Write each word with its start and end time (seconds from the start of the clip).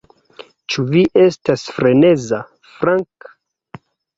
Ĉu 0.75 0.85
vi 0.95 1.03
estas 1.25 1.67
freneza, 1.75 2.41
Frank? 2.73 3.33